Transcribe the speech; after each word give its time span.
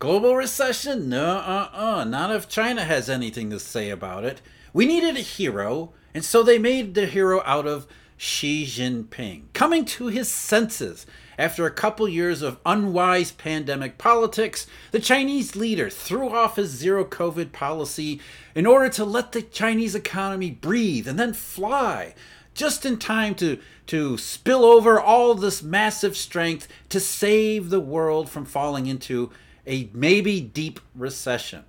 Global 0.00 0.34
recession? 0.34 1.10
No, 1.10 1.26
uh 1.26 1.68
uh. 1.74 2.04
Not 2.04 2.34
if 2.34 2.48
China 2.48 2.84
has 2.84 3.10
anything 3.10 3.50
to 3.50 3.60
say 3.60 3.90
about 3.90 4.24
it. 4.24 4.40
We 4.72 4.86
needed 4.86 5.18
a 5.18 5.20
hero, 5.20 5.92
and 6.14 6.24
so 6.24 6.42
they 6.42 6.58
made 6.58 6.94
the 6.94 7.04
hero 7.04 7.42
out 7.44 7.66
of 7.66 7.86
Xi 8.16 8.64
Jinping, 8.64 9.52
coming 9.52 9.84
to 9.84 10.06
his 10.06 10.30
senses. 10.30 11.04
After 11.38 11.66
a 11.66 11.70
couple 11.70 12.08
years 12.08 12.40
of 12.40 12.60
unwise 12.64 13.32
pandemic 13.32 13.98
politics, 13.98 14.66
the 14.90 15.00
Chinese 15.00 15.54
leader 15.54 15.90
threw 15.90 16.30
off 16.30 16.56
his 16.56 16.70
zero 16.70 17.04
COVID 17.04 17.52
policy 17.52 18.22
in 18.54 18.64
order 18.64 18.88
to 18.88 19.04
let 19.04 19.32
the 19.32 19.42
Chinese 19.42 19.94
economy 19.94 20.50
breathe 20.50 21.08
and 21.08 21.18
then 21.18 21.34
fly, 21.34 22.14
just 22.54 22.86
in 22.86 22.96
time 22.96 23.34
to, 23.34 23.58
to 23.88 24.16
spill 24.16 24.64
over 24.64 24.98
all 24.98 25.34
this 25.34 25.62
massive 25.62 26.16
strength 26.16 26.68
to 26.88 27.00
save 27.00 27.68
the 27.68 27.80
world 27.80 28.30
from 28.30 28.46
falling 28.46 28.86
into 28.86 29.30
a 29.70 29.88
maybe 29.94 30.40
deep 30.40 30.80
recession. 30.94 31.64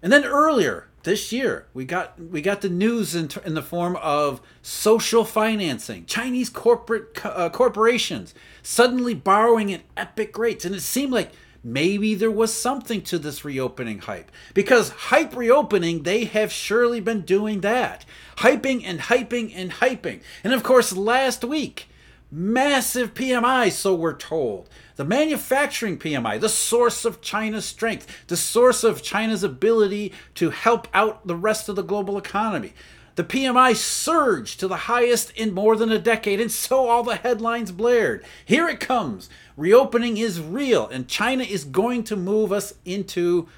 And 0.00 0.12
then 0.12 0.24
earlier, 0.24 0.88
this 1.02 1.32
year 1.32 1.66
we 1.74 1.84
got 1.84 2.18
we 2.20 2.40
got 2.40 2.60
the 2.60 2.68
news 2.68 3.14
in, 3.14 3.28
in 3.44 3.54
the 3.54 3.62
form 3.62 3.96
of 3.96 4.40
social 4.62 5.24
financing 5.24 6.06
chinese 6.06 6.48
corporate 6.48 7.24
uh, 7.24 7.48
corporations 7.50 8.34
suddenly 8.62 9.14
borrowing 9.14 9.72
at 9.72 9.82
epic 9.96 10.38
rates. 10.38 10.64
And 10.64 10.74
it 10.74 10.80
seemed 10.80 11.12
like 11.12 11.32
maybe 11.64 12.14
there 12.14 12.30
was 12.30 12.54
something 12.54 13.02
to 13.02 13.18
this 13.18 13.44
reopening 13.44 14.00
hype 14.00 14.30
because 14.54 14.90
hype 14.90 15.34
reopening 15.34 16.04
they 16.04 16.24
have 16.24 16.52
surely 16.52 17.00
been 17.00 17.22
doing 17.22 17.62
that. 17.62 18.04
Hyping 18.38 18.82
and 18.84 19.00
hyping 19.00 19.52
and 19.54 19.72
hyping. 19.72 20.20
And 20.44 20.52
of 20.52 20.62
course 20.62 20.96
last 20.96 21.44
week 21.44 21.88
massive 22.34 23.12
pmi 23.12 23.70
so 23.70 23.94
we're 23.94 24.16
told 24.16 24.66
the 24.96 25.04
manufacturing 25.04 25.98
PMI, 25.98 26.40
the 26.40 26.48
source 26.48 27.04
of 27.04 27.20
China's 27.20 27.64
strength, 27.64 28.26
the 28.26 28.36
source 28.36 28.84
of 28.84 29.02
China's 29.02 29.42
ability 29.42 30.12
to 30.34 30.50
help 30.50 30.88
out 30.92 31.26
the 31.26 31.36
rest 31.36 31.68
of 31.68 31.76
the 31.76 31.82
global 31.82 32.18
economy. 32.18 32.72
The 33.14 33.24
PMI 33.24 33.76
surged 33.76 34.58
to 34.60 34.68
the 34.68 34.76
highest 34.76 35.32
in 35.32 35.52
more 35.52 35.76
than 35.76 35.92
a 35.92 35.98
decade, 35.98 36.40
and 36.40 36.50
so 36.50 36.88
all 36.88 37.02
the 37.02 37.16
headlines 37.16 37.70
blared. 37.70 38.24
Here 38.44 38.68
it 38.68 38.80
comes. 38.80 39.28
Reopening 39.56 40.16
is 40.16 40.40
real, 40.40 40.88
and 40.88 41.08
China 41.08 41.44
is 41.44 41.64
going 41.64 42.04
to 42.04 42.16
move 42.16 42.52
us 42.52 42.74
into 42.86 43.48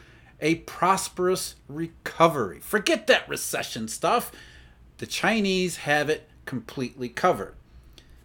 a 0.40 0.56
prosperous 0.56 1.54
recovery. 1.68 2.58
Forget 2.58 3.06
that 3.06 3.28
recession 3.28 3.86
stuff. 3.86 4.32
The 4.98 5.06
Chinese 5.06 5.78
have 5.78 6.10
it 6.10 6.28
completely 6.46 7.08
covered. 7.08 7.54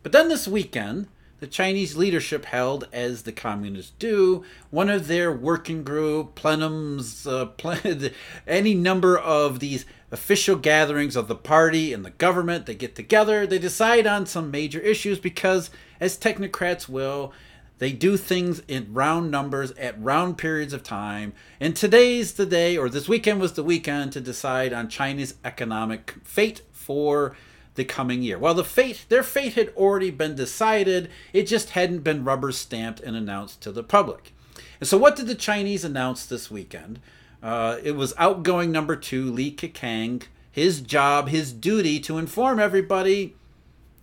But 0.02 0.12
then 0.12 0.30
this 0.30 0.48
weekend, 0.48 1.08
the 1.40 1.48
Chinese 1.48 1.96
leadership 1.96 2.46
held, 2.46 2.88
as 2.92 3.24
the 3.24 3.32
communists 3.32 3.94
do, 3.98 4.44
one 4.70 4.90
of 4.90 5.08
their 5.08 5.32
working 5.32 5.84
group, 5.84 6.36
plenums, 6.36 7.26
uh, 7.26 7.46
plen- 7.46 8.12
any 8.48 8.74
number 8.74 9.18
of 9.18 9.60
these 9.60 9.86
official 10.12 10.56
gatherings 10.56 11.16
of 11.16 11.28
the 11.28 11.36
party 11.36 11.94
and 11.94 12.04
the 12.04 12.10
government. 12.12 12.66
They 12.66 12.76
get 12.76 12.96
together, 12.96 13.48
they 13.48 13.60
decide 13.60 14.06
on 14.06 14.26
some 14.26 14.52
major 14.52 14.80
issues 14.80 15.20
because, 15.20 15.70
as 16.00 16.18
technocrats 16.18 16.90
will, 16.90 17.34
they 17.78 17.94
do 17.94 18.18
things 18.18 18.62
in 18.68 18.94
round 18.94 19.32
numbers 19.32 19.72
at 19.72 20.02
round 20.02 20.38
periods 20.38 20.74
of 20.74 20.84
time. 20.84 21.32
And 21.62 21.76
today's 21.76 22.34
the 22.34 22.46
day, 22.46 22.78
or 22.78 22.90
this 22.90 23.08
weekend 23.08 23.40
was 23.40 23.54
the 23.54 23.64
weekend, 23.64 24.12
to 24.14 24.22
decide 24.22 24.74
on 24.74 24.90
China's 24.90 25.36
economic 25.46 26.16
fate 26.24 26.62
for 26.74 27.38
the 27.80 27.86
coming 27.86 28.22
year. 28.22 28.38
Well, 28.38 28.54
the 28.54 28.64
fate, 28.64 29.06
their 29.10 29.24
fate 29.24 29.54
had 29.54 29.70
already 29.70 30.12
been 30.12 30.36
decided. 30.36 31.10
It 31.34 31.44
just 31.44 31.72
hadn't 31.72 32.00
been 32.00 32.26
rubber 32.26 32.52
stamped 32.52 33.00
and 33.00 33.16
announced 33.16 33.62
to 33.62 33.72
the 33.72 33.84
public. 33.84 34.34
And 34.80 34.88
so, 34.88 34.98
what 34.98 35.16
did 35.16 35.28
the 35.28 35.36
Chinese 35.36 35.84
announce 35.84 36.26
this 36.26 36.52
weekend? 36.52 37.00
Uh, 37.42 37.78
it 37.82 37.94
was 37.94 38.14
outgoing 38.18 38.72
number 38.72 38.96
two, 38.98 39.32
Li 39.32 39.52
Keqiang, 39.52 40.24
his 40.52 40.82
job, 40.82 41.30
his 41.30 41.54
duty 41.54 42.00
to 42.02 42.18
inform 42.18 42.60
everybody. 42.60 43.36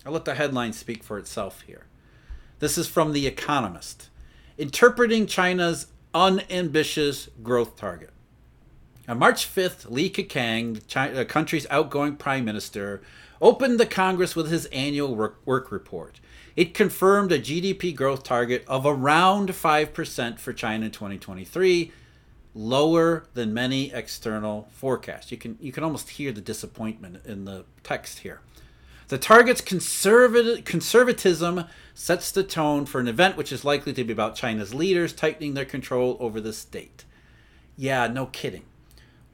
I'll 0.05 0.13
let 0.13 0.25
the 0.25 0.35
headline 0.35 0.73
speak 0.73 1.03
for 1.03 1.19
itself 1.19 1.61
here. 1.63 1.85
This 2.59 2.79
is 2.79 2.89
from 2.89 3.13
The 3.13 3.27
Economist. 3.27 4.09
Interpreting 4.57 5.27
China's 5.27 5.89
unambitious 6.15 7.29
growth 7.43 7.77
target. 7.77 8.11
On 9.09 9.19
March 9.19 9.47
5th, 9.47 9.91
Li 9.91 10.09
Keqiang, 10.09 11.15
the 11.15 11.25
country's 11.25 11.67
outgoing 11.71 12.17
prime 12.17 12.45
minister, 12.45 13.03
opened 13.41 13.79
the 13.79 13.87
Congress 13.87 14.35
with 14.35 14.51
his 14.51 14.67
annual 14.67 15.15
work, 15.15 15.41
work 15.45 15.71
report. 15.71 16.21
It 16.57 16.75
confirmed 16.75 17.33
a 17.33 17.39
GDP 17.39 17.95
growth 17.95 18.23
target 18.23 18.65
of 18.67 18.87
around 18.87 19.51
5% 19.51 20.39
for 20.39 20.53
China 20.53 20.87
in 20.87 20.93
2023, 20.93 21.93
lower 22.55 23.27
than 23.35 23.53
many 23.53 23.93
external 23.93 24.69
forecasts. 24.73 25.31
You 25.31 25.37
can 25.37 25.59
you 25.61 25.73
can 25.73 25.85
almost 25.85 26.11
hear 26.11 26.33
the 26.33 26.41
disappointment 26.41 27.25
in 27.27 27.45
the 27.45 27.67
text 27.83 28.21
here. 28.21 28.41
The 29.09 29.19
target's 29.19 29.61
conservative 29.61 30.65
conservatism 30.65 31.67
sets 31.95 32.33
the 32.33 32.43
tone 32.43 32.87
for 32.87 33.01
an 33.01 33.07
event 33.07 33.37
which 33.37 33.53
is 33.53 33.65
likely 33.65 33.93
to 33.93 34.03
be 34.03 34.13
about 34.13 34.35
China's 34.35 34.75
leaders 34.75 35.13
tightening 35.13 35.55
their 35.55 35.65
control 35.65 36.17
over 36.19 36.41
the 36.41 36.53
state. 36.53 37.05
Yeah, 37.77 38.09
no 38.09 38.27
kidding. 38.27 38.65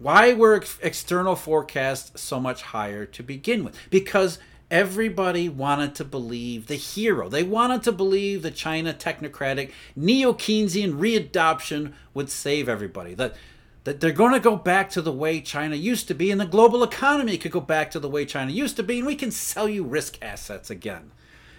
Why 0.03 0.33
were 0.33 0.57
ex- 0.57 0.79
external 0.83 1.37
forecasts 1.37 2.21
so 2.21 2.41
much 2.41 2.63
higher 2.63 3.07
to 3.07 3.23
begin 3.23 3.63
with? 3.63 3.79
Because 3.89 4.39
everybody 4.71 5.49
wanted 5.49 5.95
to 5.95 6.05
believe 6.05 6.67
the 6.67 6.75
hero. 6.75 7.29
They 7.29 7.45
wanted 7.45 7.85
to 7.85 7.93
believe 7.93 8.43
the 8.43 8.51
China 8.51 8.93
technocratic 8.93 9.71
neo 9.95 10.33
Keynesian 10.33 10.99
readoption 10.99 11.93
would 12.15 12.31
save 12.31 12.69
everybody. 12.69 13.15
That 13.15 13.37
that 13.85 14.01
they're 14.01 14.13
going 14.13 14.33
to 14.33 14.41
go 14.41 14.57
back 14.57 14.91
to 14.91 15.03
the 15.03 15.13
way 15.13 15.41
China 15.41 15.75
used 15.75 16.07
to 16.09 16.15
be, 16.15 16.31
and 16.31 16.41
the 16.41 16.47
global 16.47 16.85
economy 16.85 17.37
could 17.37 17.51
go 17.51 17.61
back 17.61 17.91
to 17.91 17.99
the 17.99 18.09
way 18.09 18.25
China 18.25 18.53
used 18.53 18.77
to 18.77 18.83
be, 18.83 18.99
and 18.99 19.07
we 19.07 19.17
can 19.17 19.33
sell 19.33 19.69
you 19.69 19.83
risk 19.83 20.19
assets 20.23 20.71
again. 20.71 21.11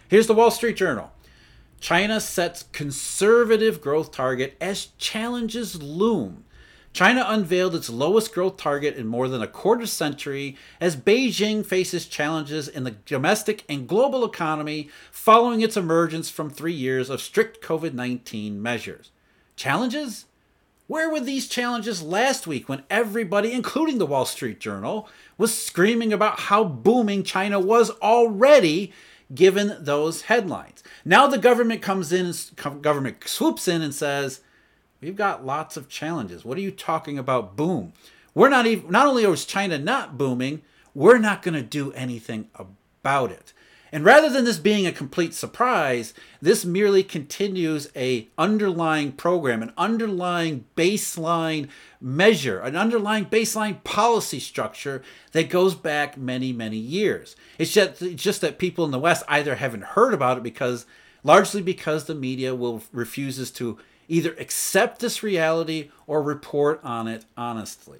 Here's 0.07 0.27
the 0.27 0.33
Wall 0.33 0.49
Street 0.49 0.77
Journal. 0.77 1.11
China 1.81 2.21
sets 2.21 2.63
conservative 2.71 3.81
growth 3.81 4.13
target 4.13 4.55
as 4.61 4.87
challenges 4.97 5.81
loom. 5.83 6.45
China 6.93 7.25
unveiled 7.27 7.73
its 7.73 7.89
lowest 7.89 8.31
growth 8.35 8.55
target 8.55 8.95
in 8.95 9.07
more 9.07 9.27
than 9.27 9.41
a 9.41 9.47
quarter 9.47 9.87
century 9.87 10.55
as 10.79 10.95
Beijing 10.95 11.65
faces 11.65 12.05
challenges 12.05 12.67
in 12.67 12.83
the 12.83 12.91
domestic 12.91 13.63
and 13.67 13.87
global 13.87 14.23
economy 14.23 14.89
following 15.11 15.61
its 15.61 15.75
emergence 15.75 16.29
from 16.29 16.51
three 16.51 16.73
years 16.73 17.09
of 17.09 17.19
strict 17.19 17.63
COVID 17.63 17.93
19 17.93 18.61
measures. 18.61 19.09
Challenges? 19.55 20.25
Where 20.85 21.09
were 21.09 21.19
these 21.21 21.47
challenges 21.47 22.03
last 22.03 22.45
week 22.45 22.69
when 22.69 22.83
everybody, 22.91 23.51
including 23.53 23.97
the 23.97 24.05
Wall 24.05 24.25
Street 24.25 24.59
Journal, 24.59 25.09
was 25.37 25.57
screaming 25.57 26.13
about 26.13 26.41
how 26.41 26.63
booming 26.63 27.23
China 27.23 27.59
was 27.59 27.89
already 28.01 28.93
given 29.33 29.77
those 29.79 30.23
headlines? 30.23 30.83
Now 31.03 31.25
the 31.25 31.39
government 31.39 31.81
comes 31.81 32.13
in, 32.13 32.33
government 32.81 33.27
swoops 33.27 33.67
in 33.67 33.81
and 33.81 33.95
says, 33.95 34.41
We've 35.03 35.15
got 35.15 35.45
lots 35.45 35.75
of 35.75 35.89
challenges. 35.89 36.45
What 36.45 36.57
are 36.57 36.61
you 36.61 36.71
talking 36.71 37.19
about 37.19 37.57
boom? 37.57 37.91
We're 38.33 38.49
not 38.49 38.65
even 38.65 38.89
not 38.89 39.05
only 39.05 39.25
is 39.25 39.45
China 39.45 39.77
not 39.77 40.17
booming, 40.17 40.61
we're 40.93 41.17
not 41.17 41.41
going 41.41 41.55
to 41.55 41.61
do 41.61 41.91
anything 41.91 42.47
about 42.55 43.31
it. 43.31 43.51
And 43.91 44.05
rather 44.05 44.29
than 44.29 44.45
this 44.45 44.57
being 44.57 44.87
a 44.87 44.91
complete 44.91 45.35
surprise, 45.35 46.13
this 46.41 46.65
merely 46.65 47.03
continues 47.03 47.91
a 47.95 48.29
underlying 48.37 49.11
program, 49.11 49.61
an 49.61 49.73
underlying 49.77 50.65
baseline 50.75 51.67
measure, 52.01 52.59
an 52.61 52.75
underlying 52.75 53.25
baseline 53.25 53.83
policy 53.83 54.39
structure 54.39 55.03
that 55.33 55.49
goes 55.49 55.75
back 55.75 56.17
many, 56.17 56.53
many 56.53 56.77
years. 56.77 57.35
It's 57.59 57.73
just, 57.73 58.01
it's 58.01 58.23
just 58.23 58.41
that 58.41 58.57
people 58.57 58.83
in 58.85 58.91
the 58.91 58.97
West 58.97 59.25
either 59.27 59.55
haven't 59.55 59.83
heard 59.83 60.13
about 60.13 60.37
it 60.37 60.43
because 60.43 60.87
largely 61.23 61.61
because 61.61 62.05
the 62.05 62.15
media 62.15 62.55
will 62.55 62.81
refuses 62.91 63.51
to 63.51 63.77
Either 64.13 64.35
accept 64.37 64.99
this 64.99 65.23
reality 65.23 65.89
or 66.05 66.21
report 66.21 66.79
on 66.83 67.07
it 67.07 67.25
honestly. 67.35 67.97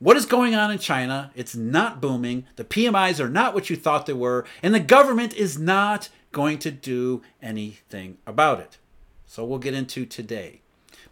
What 0.00 0.16
is 0.16 0.26
going 0.26 0.56
on 0.56 0.72
in 0.72 0.78
China? 0.78 1.30
It's 1.36 1.54
not 1.54 2.00
booming. 2.00 2.46
The 2.56 2.64
PMIs 2.64 3.20
are 3.20 3.28
not 3.28 3.54
what 3.54 3.70
you 3.70 3.76
thought 3.76 4.06
they 4.06 4.12
were, 4.12 4.44
and 4.60 4.74
the 4.74 4.80
government 4.80 5.32
is 5.32 5.56
not 5.56 6.08
going 6.32 6.58
to 6.58 6.72
do 6.72 7.22
anything 7.40 8.18
about 8.26 8.58
it. 8.58 8.78
So 9.24 9.44
we'll 9.44 9.60
get 9.60 9.72
into 9.72 10.04
today. 10.04 10.62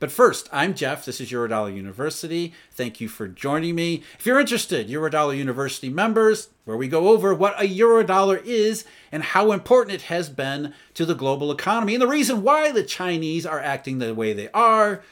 But 0.03 0.11
first, 0.11 0.49
I'm 0.51 0.75
Jeff. 0.75 1.05
This 1.05 1.21
is 1.21 1.31
Eurodollar 1.31 1.73
University. 1.73 2.53
Thank 2.73 3.01
you 3.01 3.07
for 3.07 3.29
joining 3.29 3.77
me. 3.77 4.03
If 4.19 4.27
you're 4.27 4.41
interested, 4.41 4.89
Eurodollar 4.89 5.39
University 5.39 5.89
members, 5.91 6.49
where 6.65 6.77
we 6.77 6.89
go 6.89 7.11
over 7.11 7.33
what 7.33 7.55
a 7.57 7.69
Eurodollar 7.69 8.45
is 8.45 8.85
and 9.13 9.23
how 9.23 9.53
important 9.53 9.95
it 9.95 10.03
has 10.07 10.29
been 10.29 10.75
to 10.95 11.07
the 11.07 11.15
global 11.15 11.53
economy 11.53 11.95
and 11.95 12.03
the 12.03 12.09
reason 12.09 12.43
why 12.43 12.73
the 12.73 12.83
Chinese 12.83 13.47
are 13.47 13.61
acting 13.61 14.01
the 14.01 14.13
way 14.13 14.33
they 14.33 14.49
are. 14.49 15.05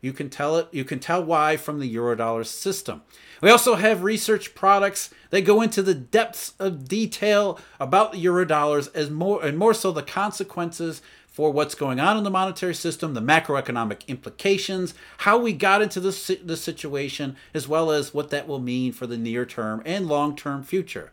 You 0.00 0.12
can 0.12 0.28
tell 0.28 0.56
it, 0.56 0.66
you 0.72 0.82
can 0.84 0.98
tell 0.98 1.22
why 1.22 1.56
from 1.56 1.78
the 1.78 1.94
Eurodollar 1.94 2.44
system. 2.44 3.02
We 3.40 3.50
also 3.50 3.76
have 3.76 4.02
research 4.02 4.56
products 4.56 5.10
that 5.30 5.42
go 5.42 5.62
into 5.62 5.82
the 5.82 5.94
depths 5.94 6.54
of 6.58 6.88
detail 6.88 7.60
about 7.78 8.10
the 8.10 8.24
Eurodollars 8.24 8.92
as 8.92 9.08
more 9.08 9.44
and 9.44 9.56
more 9.56 9.74
so 9.74 9.92
the 9.92 10.02
consequences 10.02 11.00
for 11.36 11.50
what's 11.50 11.74
going 11.74 12.00
on 12.00 12.16
in 12.16 12.24
the 12.24 12.30
monetary 12.30 12.74
system, 12.74 13.12
the 13.12 13.20
macroeconomic 13.20 14.08
implications, 14.08 14.94
how 15.18 15.36
we 15.36 15.52
got 15.52 15.82
into 15.82 16.00
this, 16.00 16.32
this 16.42 16.62
situation, 16.62 17.36
as 17.52 17.68
well 17.68 17.90
as 17.90 18.14
what 18.14 18.30
that 18.30 18.48
will 18.48 18.58
mean 18.58 18.90
for 18.90 19.06
the 19.06 19.18
near 19.18 19.44
term 19.44 19.82
and 19.84 20.08
long 20.08 20.34
term 20.34 20.62
future. 20.62 21.12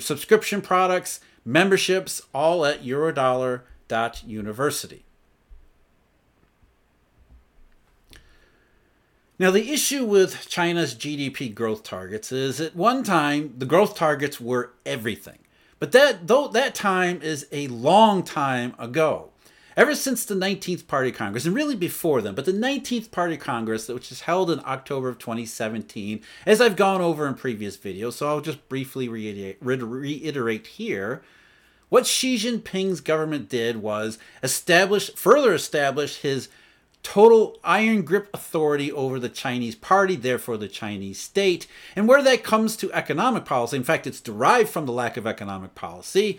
Subscription 0.00 0.60
products, 0.60 1.20
memberships, 1.44 2.22
all 2.34 2.66
at 2.66 2.82
eurodollar.university. 2.82 5.04
Now, 9.38 9.52
the 9.52 9.72
issue 9.72 10.04
with 10.04 10.48
China's 10.48 10.96
GDP 10.96 11.54
growth 11.54 11.84
targets 11.84 12.32
is 12.32 12.60
at 12.60 12.74
one 12.74 13.04
time 13.04 13.54
the 13.56 13.66
growth 13.66 13.94
targets 13.94 14.40
were 14.40 14.72
everything. 14.84 15.38
But 15.82 15.90
that 15.90 16.28
though 16.28 16.46
that 16.46 16.76
time 16.76 17.20
is 17.22 17.48
a 17.50 17.66
long 17.66 18.22
time 18.22 18.76
ago. 18.78 19.30
Ever 19.76 19.96
since 19.96 20.24
the 20.24 20.36
19th 20.36 20.86
Party 20.86 21.10
Congress, 21.10 21.44
and 21.44 21.56
really 21.56 21.74
before 21.74 22.22
then, 22.22 22.36
but 22.36 22.44
the 22.44 22.52
19th 22.52 23.10
Party 23.10 23.36
Congress, 23.36 23.88
which 23.88 24.12
is 24.12 24.20
held 24.20 24.48
in 24.48 24.60
October 24.64 25.08
of 25.08 25.18
2017, 25.18 26.20
as 26.46 26.60
I've 26.60 26.76
gone 26.76 27.00
over 27.00 27.26
in 27.26 27.34
previous 27.34 27.76
videos, 27.76 28.12
so 28.12 28.28
I'll 28.28 28.40
just 28.40 28.68
briefly 28.68 29.08
reiterate, 29.08 29.58
reiterate 29.60 30.68
here. 30.68 31.20
What 31.88 32.06
Xi 32.06 32.36
Jinping's 32.36 33.00
government 33.00 33.48
did 33.48 33.78
was 33.78 34.20
establish, 34.40 35.12
further 35.16 35.52
establish 35.52 36.18
his 36.18 36.48
total 37.02 37.58
iron 37.64 38.02
grip 38.02 38.28
authority 38.32 38.90
over 38.92 39.18
the 39.18 39.28
Chinese 39.28 39.74
party, 39.74 40.16
therefore 40.16 40.56
the 40.56 40.68
Chinese 40.68 41.18
state. 41.18 41.66
And 41.96 42.08
where 42.08 42.22
that 42.22 42.44
comes 42.44 42.76
to 42.76 42.92
economic 42.92 43.44
policy, 43.44 43.76
in 43.76 43.84
fact, 43.84 44.06
it's 44.06 44.20
derived 44.20 44.68
from 44.68 44.86
the 44.86 44.92
lack 44.92 45.16
of 45.16 45.26
economic 45.26 45.74
policy, 45.74 46.38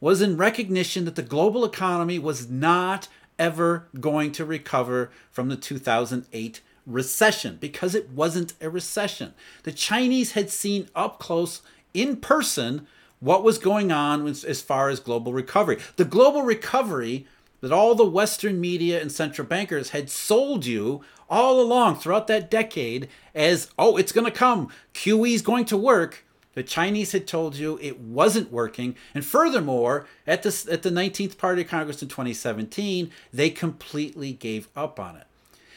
was 0.00 0.20
in 0.20 0.36
recognition 0.36 1.04
that 1.04 1.16
the 1.16 1.22
global 1.22 1.64
economy 1.64 2.18
was 2.18 2.50
not 2.50 3.08
ever 3.38 3.88
going 4.00 4.32
to 4.32 4.44
recover 4.44 5.10
from 5.30 5.48
the 5.48 5.56
2008 5.56 6.60
recession 6.86 7.56
because 7.60 7.94
it 7.94 8.10
wasn't 8.10 8.52
a 8.60 8.68
recession. 8.68 9.34
The 9.62 9.72
Chinese 9.72 10.32
had 10.32 10.50
seen 10.50 10.88
up 10.94 11.18
close, 11.18 11.62
in 11.94 12.16
person, 12.16 12.86
what 13.20 13.44
was 13.44 13.58
going 13.58 13.92
on 13.92 14.26
as 14.26 14.60
far 14.60 14.88
as 14.88 14.98
global 14.98 15.32
recovery. 15.32 15.78
The 15.96 16.04
global 16.04 16.42
recovery 16.42 17.26
that 17.62 17.72
all 17.72 17.94
the 17.94 18.04
Western 18.04 18.60
media 18.60 19.00
and 19.00 19.10
central 19.10 19.46
bankers 19.46 19.90
had 19.90 20.10
sold 20.10 20.66
you 20.66 21.00
all 21.30 21.60
along 21.60 21.96
throughout 21.96 22.26
that 22.26 22.50
decade 22.50 23.08
as, 23.34 23.70
oh, 23.78 23.96
it's 23.96 24.12
going 24.12 24.26
to 24.26 24.30
come. 24.30 24.68
QE 24.92 25.32
is 25.32 25.40
going 25.40 25.64
to 25.64 25.76
work. 25.76 26.26
The 26.54 26.62
Chinese 26.62 27.12
had 27.12 27.26
told 27.26 27.56
you 27.56 27.78
it 27.80 27.98
wasn't 27.98 28.52
working. 28.52 28.96
And 29.14 29.24
furthermore, 29.24 30.06
at, 30.26 30.42
this, 30.42 30.68
at 30.68 30.82
the 30.82 30.90
19th 30.90 31.38
Party 31.38 31.64
Congress 31.64 32.02
in 32.02 32.08
2017, 32.08 33.10
they 33.32 33.48
completely 33.48 34.32
gave 34.34 34.68
up 34.76 35.00
on 35.00 35.16
it. 35.16 35.26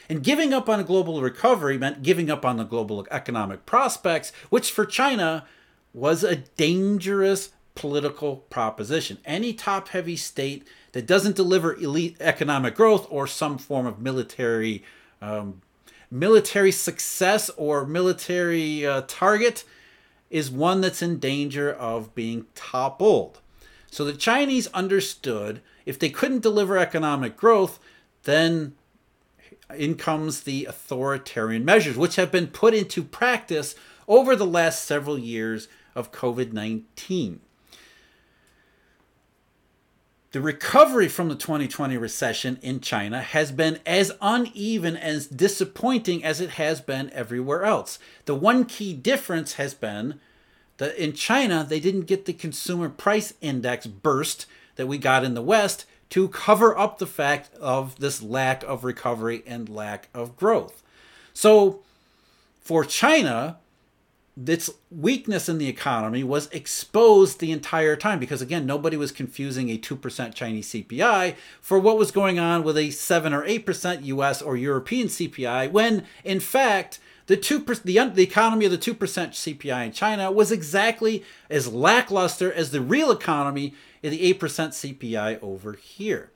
And 0.09 0.21
giving 0.21 0.53
up 0.53 0.67
on 0.67 0.79
a 0.79 0.83
global 0.83 1.21
recovery 1.21 1.77
meant 1.77 2.03
giving 2.03 2.29
up 2.29 2.45
on 2.45 2.57
the 2.57 2.63
global 2.63 3.07
economic 3.09 3.65
prospects, 3.65 4.33
which 4.49 4.71
for 4.71 4.85
China 4.85 5.45
was 5.93 6.23
a 6.23 6.35
dangerous 6.35 7.51
political 7.75 8.37
proposition. 8.37 9.17
Any 9.25 9.53
top 9.53 9.89
heavy 9.89 10.15
state 10.15 10.67
that 10.95 11.05
doesn't 11.05 11.35
deliver 11.35 11.75
elite 11.75 12.15
economic 12.21 12.73
growth 12.73 13.05
or 13.09 13.27
some 13.27 13.57
form 13.57 13.85
of 13.85 13.99
military 13.99 14.81
um, 15.21 15.61
military 16.09 16.71
success 16.71 17.49
or 17.57 17.85
military 17.85 18.85
uh, 18.85 19.01
target 19.05 19.65
is 20.29 20.49
one 20.49 20.79
that's 20.79 21.01
in 21.01 21.19
danger 21.19 21.69
of 21.69 22.15
being 22.15 22.45
toppled. 22.55 23.41
So 23.91 24.05
the 24.05 24.13
Chinese 24.13 24.67
understood 24.67 25.61
if 25.85 25.99
they 25.99 26.09
couldn't 26.09 26.43
deliver 26.43 26.77
economic 26.77 27.35
growth, 27.35 27.77
then 28.23 28.75
in 29.75 29.95
comes 29.95 30.43
the 30.43 30.63
authoritarian 30.63 31.65
measures, 31.65 31.97
which 31.97 32.15
have 32.15 32.31
been 32.31 32.47
put 32.47 32.73
into 32.73 33.03
practice 33.03 33.75
over 34.07 34.33
the 34.33 34.45
last 34.45 34.85
several 34.85 35.19
years 35.19 35.67
of 35.93 36.13
COVID 36.13 36.53
19. 36.53 37.41
The 40.35 40.41
recovery 40.41 41.07
from 41.07 41.29
the 41.29 41.35
2020 41.35 41.95
recession 41.95 42.59
in 42.61 42.81
China 42.81 43.21
has 43.21 43.53
been 43.53 43.79
as 43.85 44.11
uneven 44.19 44.97
as 44.97 45.27
disappointing 45.27 46.25
as 46.25 46.41
it 46.41 46.49
has 46.49 46.81
been 46.81 47.09
everywhere 47.11 47.63
else. 47.63 47.99
The 48.25 48.35
one 48.35 48.65
key 48.65 48.93
difference 48.93 49.53
has 49.53 49.73
been 49.73 50.19
that 50.75 51.01
in 51.01 51.13
China, 51.13 51.65
they 51.65 51.79
didn't 51.79 52.01
get 52.01 52.25
the 52.25 52.33
consumer 52.33 52.89
price 52.89 53.33
index 53.39 53.87
burst 53.87 54.45
that 54.75 54.87
we 54.87 54.97
got 54.97 55.23
in 55.23 55.35
the 55.35 55.41
West 55.41 55.85
to 56.09 56.27
cover 56.27 56.77
up 56.77 56.97
the 56.97 57.07
fact 57.07 57.55
of 57.55 57.97
this 57.99 58.21
lack 58.21 58.61
of 58.63 58.83
recovery 58.83 59.41
and 59.47 59.69
lack 59.69 60.09
of 60.13 60.35
growth. 60.35 60.83
So 61.33 61.79
for 62.59 62.83
China, 62.83 63.59
its 64.37 64.69
weakness 64.91 65.47
in 65.47 65.59
the 65.59 65.67
economy 65.67 66.21
was 66.23 66.47
exposed 66.51 67.39
the 67.39 67.53
entire 67.53 67.95
time 67.95 68.19
because 68.19 68.41
again 68.41 68.65
nobody 68.65 68.97
was 68.97 69.11
confusing 69.11 69.69
a 69.69 69.77
2% 69.77 70.33
Chinese 70.33 70.69
CPI 70.71 71.35
for 71.61 71.79
what 71.79 71.97
was 71.97 72.11
going 72.11 72.37
on 72.37 72.63
with 72.63 72.77
a 72.77 72.91
7 72.91 73.33
or 73.33 73.43
8% 73.43 74.03
US 74.05 74.41
or 74.41 74.57
European 74.57 75.07
CPI 75.07 75.71
when 75.71 76.05
in 76.25 76.41
fact 76.41 76.99
the 77.27 77.37
2% 77.37 77.83
the, 77.83 78.11
the 78.13 78.23
economy 78.23 78.65
of 78.65 78.71
the 78.71 78.77
2% 78.77 78.97
CPI 78.97 79.85
in 79.85 79.91
China 79.93 80.29
was 80.29 80.51
exactly 80.51 81.23
as 81.49 81.73
lackluster 81.73 82.51
as 82.51 82.71
the 82.71 82.81
real 82.81 83.11
economy 83.11 83.73
in 84.03 84.11
the 84.11 84.33
8% 84.33 84.97
CPI 84.99 85.41
over 85.41 85.73
here. 85.73 86.29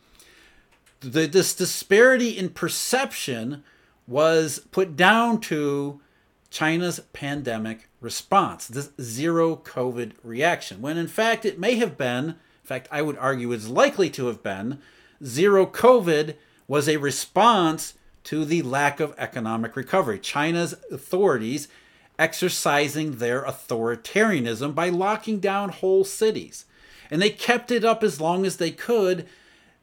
The, 1.02 1.28
this 1.28 1.54
disparity 1.54 2.30
in 2.30 2.50
perception 2.50 3.64
was 4.08 4.60
put 4.72 4.96
down 4.96 5.40
to 5.42 6.02
China's 6.50 7.00
pandemic 7.14 7.89
response, 8.02 8.68
this 8.68 8.92
zero 9.02 9.56
COVID 9.56 10.14
reaction, 10.24 10.82
when 10.82 10.98
in 10.98 11.08
fact 11.08 11.46
it 11.46 11.60
may 11.60 11.76
have 11.76 11.98
been, 11.98 12.30
in 12.30 12.36
fact, 12.64 12.88
I 12.92 13.02
would 13.02 13.18
argue 13.18 13.52
it's 13.52 13.68
likely 13.68 14.10
to 14.12 14.28
have 14.28 14.42
been, 14.44 14.80
zero 15.24 15.66
COVID 15.66 16.36
was 16.68 16.88
a 16.88 16.98
response 16.98 17.96
to 18.26 18.46
the 18.46 18.62
lack 18.62 19.00
of 19.00 19.16
economic 19.18 19.76
recovery. 19.76 20.20
China's 20.20 20.76
authorities 20.92 21.68
exercising 22.18 23.18
their 23.18 23.44
authoritarianism 23.44 24.76
by 24.76 24.90
locking 24.90 25.40
down 25.40 25.70
whole 25.70 26.04
cities. 26.04 26.66
And 27.10 27.22
they 27.22 27.30
kept 27.30 27.72
it 27.72 27.84
up 27.84 28.04
as 28.04 28.22
long 28.22 28.46
as 28.46 28.58
they 28.58 28.72
could 28.72 29.28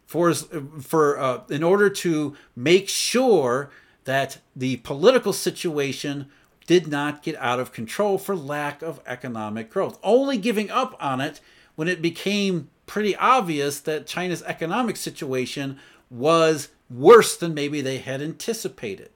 for, 0.06 0.32
for 0.32 1.18
uh, 1.18 1.40
in 1.48 1.64
order 1.64 1.90
to 1.90 2.36
make 2.54 2.88
sure 2.88 3.70
that 4.04 4.38
the 4.54 4.76
political 4.76 5.32
situation 5.32 6.30
did 6.66 6.88
not 6.88 7.23
get 7.23 7.37
out 7.37 7.61
of 7.61 7.73
control 7.73 8.18
for 8.18 8.37
lack 8.37 8.82
of 8.82 9.00
economic 9.06 9.70
growth, 9.70 9.99
only 10.02 10.37
giving 10.37 10.70
up 10.70 10.96
on 11.00 11.20
it 11.20 11.40
when 11.76 11.88
it 11.88 12.02
became 12.02 12.68
pretty 12.87 13.14
obvious 13.16 13.80
that 13.80 14.06
China's 14.06 14.42
economic 14.42 14.96
situation 14.96 15.78
was 16.11 16.68
worse 16.88 17.37
than 17.37 17.54
maybe 17.54 17.80
they 17.80 17.99
had 17.99 18.23
anticipated. 18.23 19.11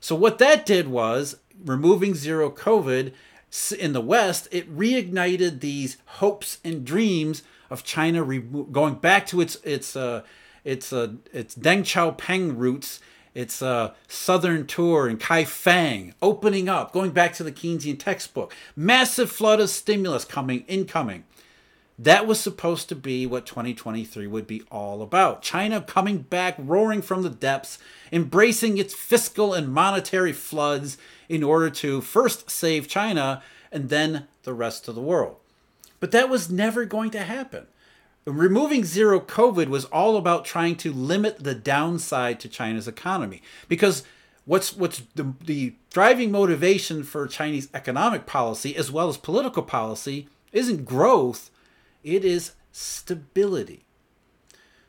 So, 0.00 0.14
what 0.14 0.38
that 0.38 0.64
did 0.64 0.88
was 0.88 1.36
removing 1.64 2.14
zero 2.14 2.50
COVID 2.50 3.12
in 3.78 3.92
the 3.92 4.00
West, 4.00 4.48
it 4.50 4.74
reignited 4.74 5.60
these 5.60 5.98
hopes 6.06 6.58
and 6.64 6.84
dreams 6.84 7.42
of 7.68 7.84
China 7.84 8.24
going 8.24 8.94
back 8.94 9.26
to 9.26 9.40
its 9.40 9.56
its 9.56 9.96
uh, 9.96 10.22
its 10.64 10.92
uh, 10.92 11.12
its 11.32 11.54
Deng 11.54 11.80
Xiaoping 11.80 12.56
roots 12.56 13.00
it's 13.34 13.62
a 13.62 13.94
Southern 14.08 14.66
tour 14.66 15.08
in 15.08 15.18
Kaifang, 15.18 16.14
opening 16.20 16.68
up, 16.68 16.92
going 16.92 17.10
back 17.10 17.32
to 17.34 17.44
the 17.44 17.52
Keynesian 17.52 17.98
textbook. 17.98 18.54
Massive 18.74 19.30
flood 19.30 19.60
of 19.60 19.70
stimulus 19.70 20.24
coming, 20.24 20.64
incoming. 20.66 21.24
That 21.98 22.26
was 22.26 22.40
supposed 22.40 22.88
to 22.88 22.96
be 22.96 23.26
what 23.26 23.44
2023 23.44 24.26
would 24.26 24.46
be 24.46 24.62
all 24.70 25.02
about. 25.02 25.42
China 25.42 25.82
coming 25.82 26.22
back, 26.22 26.54
roaring 26.58 27.02
from 27.02 27.22
the 27.22 27.30
depths, 27.30 27.78
embracing 28.10 28.78
its 28.78 28.94
fiscal 28.94 29.52
and 29.52 29.68
monetary 29.68 30.32
floods 30.32 30.96
in 31.28 31.42
order 31.42 31.68
to 31.70 32.00
first 32.00 32.50
save 32.50 32.88
China 32.88 33.42
and 33.70 33.90
then 33.90 34.26
the 34.44 34.54
rest 34.54 34.88
of 34.88 34.94
the 34.94 35.02
world. 35.02 35.36
But 36.00 36.10
that 36.12 36.30
was 36.30 36.50
never 36.50 36.86
going 36.86 37.10
to 37.10 37.22
happen 37.22 37.66
removing 38.24 38.84
zero 38.84 39.20
COVID 39.20 39.68
was 39.68 39.86
all 39.86 40.16
about 40.16 40.44
trying 40.44 40.76
to 40.76 40.92
limit 40.92 41.42
the 41.42 41.54
downside 41.54 42.40
to 42.40 42.48
China's 42.48 42.88
economy. 42.88 43.42
Because 43.68 44.04
what's 44.44 44.76
what's 44.76 45.02
the, 45.14 45.34
the 45.44 45.74
driving 45.90 46.30
motivation 46.30 47.02
for 47.02 47.26
Chinese 47.26 47.68
economic 47.74 48.26
policy 48.26 48.76
as 48.76 48.90
well 48.90 49.08
as 49.08 49.16
political 49.16 49.62
policy 49.62 50.28
isn't 50.52 50.84
growth, 50.84 51.50
it 52.02 52.24
is 52.24 52.52
stability. 52.72 53.84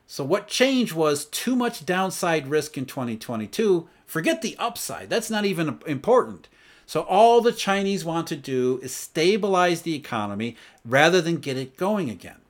So 0.06 0.24
what 0.24 0.46
changed 0.46 0.92
was 0.92 1.24
too 1.24 1.56
much 1.56 1.86
downside 1.86 2.46
risk 2.46 2.76
in 2.76 2.84
2022. 2.84 3.88
Forget 4.04 4.42
the 4.42 4.56
upside. 4.58 5.08
That's 5.08 5.30
not 5.30 5.46
even 5.46 5.78
important. 5.86 6.48
So 6.84 7.00
all 7.02 7.40
the 7.40 7.52
Chinese 7.52 8.04
want 8.04 8.26
to 8.26 8.36
do 8.36 8.78
is 8.82 8.94
stabilize 8.94 9.82
the 9.82 9.94
economy 9.94 10.56
rather 10.84 11.22
than 11.22 11.36
get 11.36 11.56
it 11.56 11.78
going 11.78 12.10
again. 12.10 12.41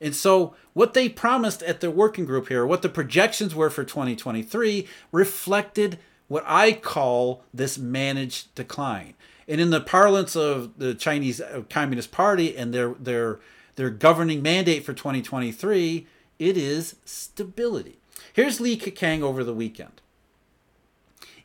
And 0.00 0.14
so, 0.14 0.54
what 0.72 0.94
they 0.94 1.08
promised 1.08 1.62
at 1.62 1.80
the 1.80 1.90
working 1.90 2.24
group 2.24 2.48
here, 2.48 2.64
what 2.64 2.82
the 2.82 2.88
projections 2.88 3.54
were 3.54 3.68
for 3.68 3.84
2023, 3.84 4.88
reflected 5.12 5.98
what 6.28 6.44
I 6.46 6.72
call 6.72 7.42
this 7.52 7.76
managed 7.76 8.54
decline. 8.54 9.14
And 9.46 9.60
in 9.60 9.70
the 9.70 9.80
parlance 9.80 10.36
of 10.36 10.78
the 10.78 10.94
Chinese 10.94 11.40
uh, 11.40 11.64
Communist 11.68 12.12
Party 12.12 12.56
and 12.56 12.72
their 12.72 12.94
their 12.94 13.40
their 13.74 13.90
governing 13.90 14.42
mandate 14.42 14.84
for 14.84 14.92
2023, 14.92 16.06
it 16.38 16.56
is 16.56 16.96
stability. 17.04 17.98
Here's 18.32 18.60
Li 18.60 18.76
Keqiang 18.76 19.22
over 19.22 19.42
the 19.42 19.54
weekend. 19.54 20.00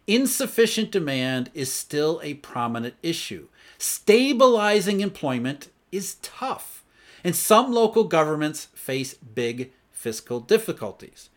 Insufficient 0.07 0.91
demand 0.91 1.49
is 1.53 1.73
still 1.73 2.19
a 2.23 2.35
prominent 2.35 2.93
issue. 3.01 3.47
Stabilizing 3.77 5.01
employment 5.01 5.69
is 5.91 6.15
tough, 6.21 6.74
and 7.25 7.35
some 7.35 7.73
local 7.73 8.03
governments 8.03 8.65
face 8.75 9.15
big 9.15 9.71
fiscal 9.91 10.39
difficulties. 10.39 11.31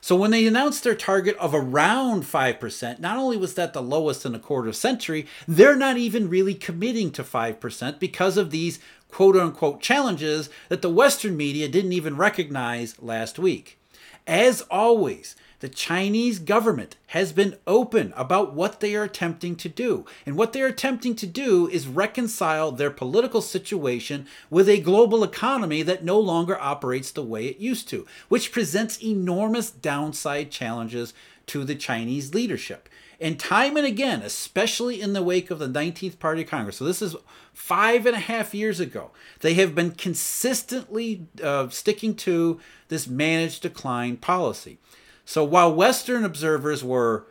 So 0.00 0.16
when 0.16 0.30
they 0.30 0.46
announced 0.46 0.82
their 0.82 0.94
target 0.94 1.36
of 1.36 1.54
around 1.54 2.22
5%, 2.22 3.00
not 3.00 3.18
only 3.18 3.36
was 3.36 3.52
that 3.54 3.74
the 3.74 3.82
lowest 3.82 4.24
in 4.24 4.34
a 4.34 4.38
quarter 4.38 4.72
century, 4.72 5.26
they're 5.46 5.76
not 5.76 5.98
even 5.98 6.30
really 6.30 6.54
committing 6.54 7.10
to 7.10 7.22
5% 7.22 7.98
because 7.98 8.38
of 8.38 8.50
these 8.50 8.78
quote 9.10 9.36
unquote 9.36 9.82
challenges 9.82 10.48
that 10.70 10.80
the 10.80 10.88
Western 10.88 11.36
media 11.36 11.68
didn't 11.68 11.92
even 11.92 12.16
recognize 12.16 13.00
last 13.02 13.38
week. 13.38 13.78
As 14.26 14.62
always, 14.70 15.36
the 15.60 15.68
Chinese 15.68 16.38
government 16.38 16.96
has 17.08 17.32
been 17.32 17.56
open 17.66 18.12
about 18.16 18.54
what 18.54 18.80
they 18.80 18.94
are 18.94 19.04
attempting 19.04 19.56
to 19.56 19.68
do. 19.68 20.04
And 20.26 20.36
what 20.36 20.52
they're 20.52 20.66
attempting 20.66 21.14
to 21.16 21.26
do 21.26 21.68
is 21.68 21.88
reconcile 21.88 22.72
their 22.72 22.90
political 22.90 23.40
situation 23.40 24.26
with 24.50 24.68
a 24.68 24.80
global 24.80 25.24
economy 25.24 25.82
that 25.82 26.04
no 26.04 26.18
longer 26.18 26.60
operates 26.60 27.10
the 27.10 27.22
way 27.22 27.46
it 27.46 27.58
used 27.58 27.88
to, 27.88 28.06
which 28.28 28.52
presents 28.52 29.02
enormous 29.02 29.70
downside 29.70 30.50
challenges 30.50 31.14
to 31.46 31.64
the 31.64 31.74
Chinese 31.74 32.34
leadership. 32.34 32.88
And 33.18 33.40
time 33.40 33.76
and 33.76 33.86
again, 33.86 34.20
especially 34.20 35.00
in 35.00 35.14
the 35.14 35.22
wake 35.22 35.50
of 35.50 35.58
the 35.58 35.68
19th 35.68 36.18
Party 36.18 36.44
Congress, 36.44 36.76
so 36.76 36.84
this 36.84 37.00
is 37.00 37.16
five 37.54 38.04
and 38.04 38.14
a 38.14 38.20
half 38.20 38.54
years 38.54 38.78
ago, 38.78 39.10
they 39.40 39.54
have 39.54 39.74
been 39.74 39.92
consistently 39.92 41.26
uh, 41.42 41.68
sticking 41.70 42.14
to 42.16 42.60
this 42.88 43.06
managed 43.06 43.62
decline 43.62 44.18
policy. 44.18 44.78
So 45.26 45.44
while 45.44 45.74
Western 45.74 46.24
observers 46.24 46.82
were 46.82 47.26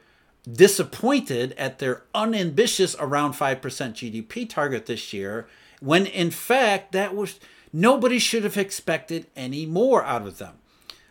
disappointed 0.51 1.53
at 1.53 1.79
their 1.79 2.03
unambitious 2.13 2.95
around 2.99 3.33
5% 3.33 3.61
GDP 3.61 4.47
target 4.47 4.85
this 4.85 5.13
year, 5.13 5.47
when 5.79 6.05
in 6.05 6.29
fact 6.29 6.91
that 6.91 7.15
was 7.15 7.39
nobody 7.71 8.19
should 8.19 8.43
have 8.43 8.57
expected 8.57 9.27
any 9.35 9.65
more 9.65 10.03
out 10.03 10.27
of 10.27 10.37
them. 10.37 10.55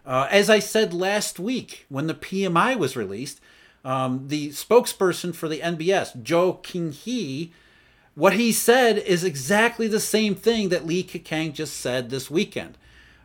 Uh, 0.07 0.29
as 0.31 0.51
I 0.51 0.59
said 0.59 0.93
last 0.93 1.39
week 1.41 1.87
when 1.89 2.07
the 2.07 2.15
PMI 2.15 2.77
was 2.77 2.97
released, 2.97 3.41
um, 3.83 4.29
the 4.29 4.51
spokesperson 4.51 5.35
for 5.35 5.49
the 5.49 5.61
NBS, 5.61 6.23
Zhao 6.23 6.63
Qinghe, 6.63 7.51
what 8.15 8.35
he 8.35 8.53
said 8.53 8.99
is 8.99 9.25
exactly 9.25 9.89
the 9.89 10.01
same 10.01 10.35
thing 10.35 10.69
that 10.69 10.87
Li 10.87 11.03
Keqiang 11.03 11.55
just 11.55 11.79
said 11.79 12.11
this 12.11 12.31
weekend. 12.31 12.77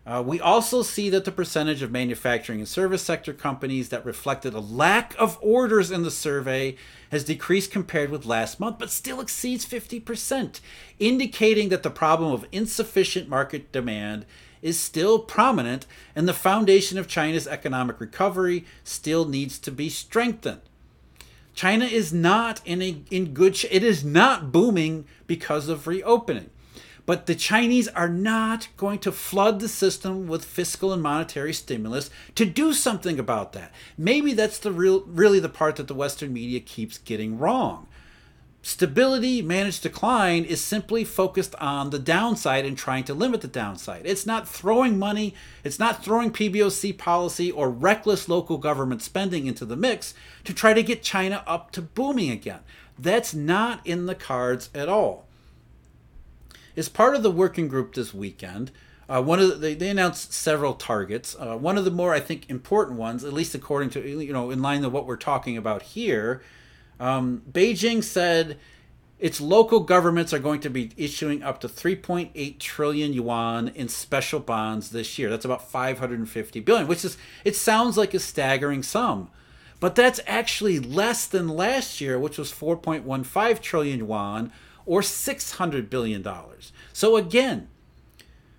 Uh, 0.10 0.24
we 0.24 0.42
also 0.42 0.82
see 0.82 1.08
that 1.08 1.24
the 1.24 1.32
percentage 1.32 1.84
of 1.84 1.92
manufacturing 1.92 2.58
and 2.58 2.68
service 2.68 3.04
sector 3.04 3.32
companies 3.32 3.90
that 3.90 4.04
reflected 4.04 4.56
a 4.56 4.60
lack 4.60 5.14
of 5.20 5.38
orders 5.40 5.92
in 5.92 6.02
the 6.02 6.10
survey 6.10 6.76
has 7.12 7.24
decreased 7.24 7.70
compared 7.70 8.10
with 8.10 8.26
last 8.26 8.60
month, 8.60 8.80
but 8.80 8.90
still 8.90 9.22
exceeds 9.22 9.68
50%, 9.68 10.62
indicating 10.98 11.70
that 11.70 11.84
the 11.84 11.92
problem 11.92 12.32
of 12.32 12.48
insufficient 12.52 13.30
market 13.30 13.72
demand 13.72 14.26
is 14.64 14.80
still 14.80 15.20
prominent 15.20 15.86
and 16.16 16.28
the 16.28 16.34
foundation 16.34 16.98
of 16.98 17.08
China's 17.08 17.48
economic 17.48 18.00
recovery 18.00 18.66
still 18.84 19.26
needs 19.26 19.60
to 19.60 19.72
be 19.72 19.90
strengthened. 19.90 20.62
China 21.54 21.86
is 21.86 22.12
not 22.12 22.62
in 22.66 22.82
a 22.82 23.04
in 23.12 23.34
good. 23.34 23.64
It 23.70 23.84
is 23.84 24.04
not 24.04 24.52
booming 24.52 25.06
because 25.28 25.70
of 25.70 25.86
reopening. 25.86 26.50
But 27.10 27.26
the 27.26 27.34
Chinese 27.34 27.88
are 27.88 28.08
not 28.08 28.68
going 28.78 29.00
to 29.00 29.12
flood 29.12 29.62
the 29.62 29.68
system 29.68 30.28
with 30.28 30.46
fiscal 30.46 30.94
and 30.94 31.02
monetary 31.02 31.54
stimulus 31.54 32.12
to 32.36 32.46
do 32.46 32.72
something 32.72 33.18
about 33.18 33.54
that. 33.54 33.72
Maybe 33.98 34.34
that's 34.34 34.60
the 34.60 34.72
real 34.72 35.02
really 35.08 35.40
the 35.40 35.50
part 35.50 35.78
that 35.78 35.88
the 35.88 35.96
Western 35.96 36.32
media 36.32 36.60
keeps 36.60 37.00
getting 37.00 37.40
wrong. 37.40 37.88
Stability 38.62 39.42
managed 39.42 39.82
decline 39.82 40.46
is 40.46 40.64
simply 40.64 41.04
focused 41.04 41.56
on 41.56 41.90
the 41.90 41.98
downside 41.98 42.64
and 42.64 42.78
trying 42.78 43.06
to 43.06 43.16
limit 43.16 43.42
the 43.42 43.48
downside. 43.48 44.04
It's 44.06 44.28
not 44.28 44.48
throwing 44.48 45.00
money, 45.00 45.34
it's 45.64 45.80
not 45.80 46.04
throwing 46.04 46.30
PBOC 46.30 46.96
policy 46.96 47.50
or 47.50 47.72
reckless 47.72 48.30
local 48.30 48.60
government 48.60 49.02
spending 49.02 49.48
into 49.48 49.66
the 49.66 49.76
mix 49.76 50.14
to 50.44 50.54
try 50.54 50.76
to 50.76 50.84
get 50.84 51.02
China 51.02 51.44
up 51.48 51.72
to 51.72 51.82
booming 51.82 52.30
again. 52.30 52.60
That's 53.00 53.34
not 53.34 53.82
in 53.84 54.06
the 54.06 54.14
cards 54.14 54.70
at 54.76 54.88
all. 54.90 55.26
As 56.80 56.88
part 56.88 57.14
of 57.14 57.24
the 57.24 57.30
working 57.30 57.68
group 57.68 57.94
this 57.94 58.14
weekend, 58.14 58.72
uh, 59.10 59.22
one 59.22 59.40
of 59.40 59.50
the, 59.50 59.56
they, 59.56 59.74
they 59.74 59.90
announced 59.90 60.32
several 60.32 60.76
targets. 60.76 61.36
Uh, 61.38 61.58
one 61.58 61.78
of 61.78 61.84
the 61.84 61.92
more 61.92 62.14
I 62.14 62.22
think 62.22 62.50
important 62.50 62.98
ones, 62.98 63.26
at 63.26 63.34
least 63.34 63.54
according 63.54 63.90
to 63.92 64.00
you 64.02 64.32
know 64.32 64.50
in 64.50 64.62
line 64.62 64.82
with 64.82 64.94
what 64.94 65.06
we're 65.06 65.18
talking 65.18 65.58
about 65.58 65.82
here, 65.82 66.42
um, 66.98 67.42
Beijing 67.52 68.02
said 68.02 68.58
its 69.20 69.42
local 69.42 69.82
governments 69.82 70.32
are 70.32 70.40
going 70.40 70.62
to 70.62 70.70
be 70.70 70.92
issuing 70.96 71.44
up 71.44 71.60
to 71.60 71.68
3.8 71.68 72.60
trillion 72.60 73.12
yuan 73.12 73.68
in 73.68 73.90
special 73.90 74.40
bonds 74.40 74.92
this 74.92 75.20
year. 75.20 75.30
That's 75.30 75.44
about 75.44 75.70
550 75.70 76.62
billion, 76.62 76.88
which 76.88 77.04
is 77.04 77.18
it 77.44 77.58
sounds 77.58 77.98
like 77.98 78.14
a 78.14 78.20
staggering 78.20 78.84
sum. 78.84 79.30
But 79.82 79.96
that's 79.96 80.22
actually 80.26 80.80
less 80.80 81.28
than 81.28 81.50
last 81.50 82.00
year, 82.00 82.18
which 82.18 82.38
was 82.38 82.54
4.15 82.54 83.62
trillion 83.62 84.00
yuan, 84.00 84.54
or 84.90 85.02
$600 85.02 85.88
billion. 85.88 86.28
So 86.94 87.16
again, 87.16 87.68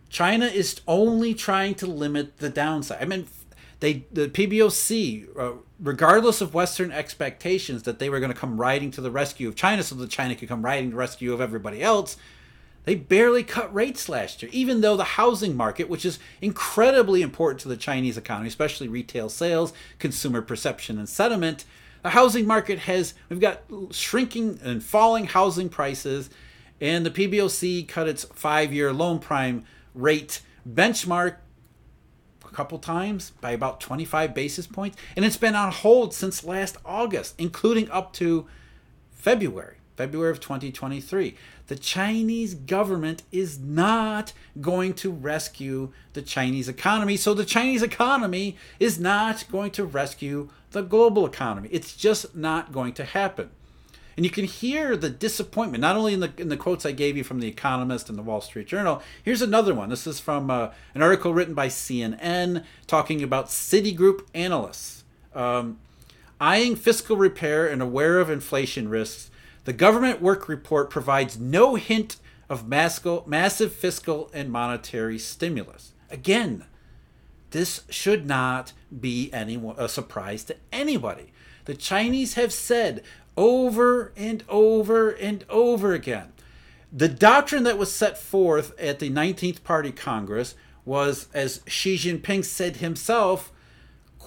China 0.09 0.47
is 0.47 0.81
only 0.87 1.35
trying 1.35 1.75
to 1.75 1.87
limit 1.89 2.39
the 2.39 2.49
downside. 2.49 3.03
I 3.03 3.05
mean, 3.05 3.27
they 3.81 4.05
the 4.13 4.29
PBOC, 4.29 5.37
uh, 5.37 5.53
regardless 5.81 6.41
of 6.41 6.55
Western 6.55 6.93
expectations 6.93 7.83
that 7.83 7.99
they 7.99 8.09
were 8.09 8.21
going 8.21 8.33
to 8.33 8.39
come 8.39 8.61
riding 8.61 8.93
to 8.93 9.01
the 9.01 9.11
rescue 9.11 9.49
of 9.49 9.57
China, 9.57 9.83
so 9.83 9.97
that 9.97 10.09
China 10.09 10.37
could 10.37 10.49
come 10.49 10.65
riding 10.65 10.91
to 10.91 10.95
the 10.95 10.97
rescue 10.97 11.33
of 11.33 11.41
everybody 11.41 11.83
else, 11.83 12.17
they 12.85 12.95
barely 12.95 13.43
cut 13.43 13.75
rates 13.75 14.09
last 14.09 14.41
year. 14.41 14.51
Even 14.55 14.83
though 14.83 14.97
the 14.97 15.03
housing 15.03 15.57
market, 15.57 15.89
which 15.89 16.05
is 16.05 16.21
incredibly 16.41 17.23
important 17.23 17.61
to 17.63 17.69
the 17.69 17.77
Chinese 17.77 18.17
economy, 18.17 18.47
especially 18.47 18.87
retail 18.87 19.29
sales, 19.29 19.73
consumer 19.99 20.43
perception, 20.43 20.97
and 20.97 21.09
sentiment, 21.09 21.65
the 22.03 22.11
housing 22.11 22.47
market 22.47 22.81
has 22.81 23.15
we've 23.29 23.41
got 23.41 23.63
shrinking 23.91 24.59
and 24.63 24.83
falling 24.83 25.27
housing 25.27 25.69
prices, 25.69 26.31
and 26.81 27.05
the 27.05 27.11
PBOC 27.11 27.87
cut 27.89 28.09
its 28.09 28.25
five-year 28.25 28.93
loan 28.93 29.19
prime 29.19 29.65
rate 29.95 30.41
benchmark 30.69 31.37
a 32.45 32.55
couple 32.55 32.79
times 32.79 33.31
by 33.41 33.51
about 33.51 33.81
25 33.81 34.35
basis 34.35 34.67
points, 34.67 34.97
and 35.17 35.25
it's 35.25 35.37
been 35.37 35.55
on 35.55 35.73
hold 35.73 36.15
since 36.15 36.45
last 36.45 36.77
August, 36.85 37.35
including 37.39 37.91
up 37.91 38.13
to 38.15 38.47
February. 39.11 39.80
February 40.01 40.31
of 40.31 40.41
2023. 40.41 41.37
The 41.67 41.77
Chinese 41.77 42.55
government 42.55 43.23
is 43.31 43.59
not 43.59 44.33
going 44.59 44.95
to 44.95 45.11
rescue 45.11 45.93
the 46.15 46.23
Chinese 46.23 46.71
economy. 46.71 47.19
So 47.19 47.35
the 47.35 47.45
Chinese 47.45 47.83
economy 47.83 48.57
is 48.79 48.99
not 48.99 49.45
going 49.53 49.73
to 49.73 49.85
rescue 49.85 50.49
the 50.71 50.81
global 50.81 51.27
economy. 51.27 51.69
It's 51.71 51.95
just 51.95 52.35
not 52.35 52.73
going 52.73 52.95
to 52.95 53.05
happen. 53.05 53.51
And 54.17 54.25
you 54.25 54.31
can 54.31 54.47
hear 54.47 54.97
the 54.97 55.11
disappointment, 55.11 55.83
not 55.83 55.97
only 55.97 56.15
in 56.15 56.21
the, 56.21 56.33
in 56.39 56.49
the 56.49 56.57
quotes 56.57 56.87
I 56.87 56.93
gave 56.93 57.19
you 57.19 57.23
from 57.23 57.41
The 57.41 57.49
Economist 57.49 58.09
and 58.09 58.17
the 58.17 58.23
Wall 58.23 58.41
Street 58.41 58.69
Journal. 58.69 59.03
Here's 59.23 59.43
another 59.43 59.75
one. 59.75 59.91
This 59.91 60.07
is 60.07 60.19
from 60.19 60.51
uh, 60.51 60.71
an 60.95 61.03
article 61.03 61.35
written 61.35 61.53
by 61.53 61.69
CNN 61.69 62.65
talking 62.87 63.23
about 63.23 63.49
Citigroup 63.49 64.21
analysts. 64.33 65.05
Um, 65.35 65.79
eyeing 66.41 66.75
fiscal 66.75 67.19
repair 67.19 67.67
and 67.67 67.83
aware 67.83 68.19
of 68.19 68.31
inflation 68.31 68.89
risks, 68.89 69.31
the 69.65 69.73
government 69.73 70.23
work 70.23 70.49
report 70.49 70.91
provides 70.91 71.39
no 71.39 71.75
hint 71.75 72.17
of 72.49 72.67
massive 72.67 73.73
fiscal 73.73 74.31
and 74.33 74.51
monetary 74.51 75.19
stimulus. 75.19 75.93
Again, 76.11 76.65
this 77.51 77.83
should 77.89 78.27
not 78.27 78.73
be 78.99 79.31
any, 79.33 79.61
a 79.77 79.89
surprise 79.89 80.45
to 80.45 80.57
anybody. 80.73 81.33
The 81.67 81.75
Chinese 81.75 82.35
have 82.35 82.53
said 82.53 83.03
over 83.37 84.13
and 84.17 84.43
over 84.49 85.11
and 85.11 85.45
over 85.49 85.95
again 85.95 86.33
the 86.93 87.09
doctrine 87.09 87.63
that 87.65 87.79
was 87.79 87.93
set 87.93 88.19
forth 88.19 88.79
at 88.79 88.99
the 88.99 89.11
19th 89.11 89.63
Party 89.63 89.93
Congress 89.93 90.55
was, 90.85 91.29
as 91.33 91.61
Xi 91.67 91.97
Jinping 91.97 92.45
said 92.45 92.77
himself, 92.77 93.53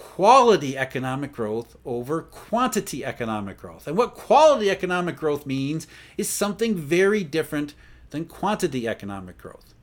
quality 0.03 0.77
economic 0.77 1.31
growth 1.31 1.77
over 1.85 2.21
quantity 2.21 3.05
economic 3.05 3.57
growth. 3.57 3.87
And 3.87 3.97
what 3.97 4.13
quality 4.13 4.69
economic 4.69 5.15
growth 5.15 5.45
means 5.45 5.87
is 6.17 6.29
something 6.29 6.75
very 6.75 7.23
different 7.23 7.73
than 8.09 8.25
quantity 8.25 8.87
economic 8.87 9.37
growth. 9.37 9.73